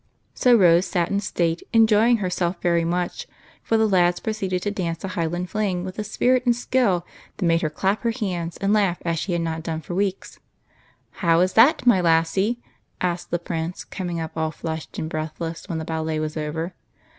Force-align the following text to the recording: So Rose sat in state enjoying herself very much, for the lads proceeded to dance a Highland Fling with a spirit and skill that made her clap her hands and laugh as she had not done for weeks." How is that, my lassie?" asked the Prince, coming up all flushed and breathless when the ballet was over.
So 0.33 0.55
Rose 0.57 0.87
sat 0.87 1.11
in 1.11 1.19
state 1.19 1.61
enjoying 1.73 2.17
herself 2.17 2.59
very 2.59 2.83
much, 2.83 3.27
for 3.61 3.77
the 3.77 3.87
lads 3.87 4.19
proceeded 4.19 4.63
to 4.63 4.71
dance 4.71 5.03
a 5.03 5.09
Highland 5.09 5.51
Fling 5.51 5.83
with 5.85 5.99
a 5.99 6.03
spirit 6.03 6.43
and 6.43 6.55
skill 6.55 7.05
that 7.37 7.45
made 7.45 7.61
her 7.61 7.69
clap 7.69 8.01
her 8.01 8.09
hands 8.09 8.57
and 8.57 8.73
laugh 8.73 8.97
as 9.05 9.19
she 9.19 9.33
had 9.33 9.41
not 9.41 9.61
done 9.61 9.81
for 9.81 9.93
weeks." 9.93 10.39
How 11.21 11.39
is 11.41 11.53
that, 11.53 11.85
my 11.85 12.01
lassie?" 12.01 12.59
asked 12.99 13.29
the 13.29 13.37
Prince, 13.37 13.83
coming 13.83 14.19
up 14.19 14.31
all 14.35 14.49
flushed 14.49 14.97
and 14.97 15.07
breathless 15.07 15.69
when 15.69 15.77
the 15.77 15.85
ballet 15.85 16.19
was 16.19 16.35
over. 16.35 16.73